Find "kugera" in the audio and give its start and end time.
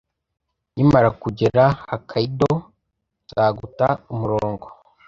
1.21-1.63